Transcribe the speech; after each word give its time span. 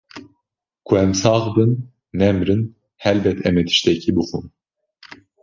Ku 0.87 0.91
em 1.03 1.11
sax 1.21 1.43
bin 1.55 1.71
nemrin 2.19 2.61
helbet 3.03 3.37
em 3.47 3.55
ê 3.61 3.63
tiştekî 3.67 4.11
bixwin. 4.15 4.45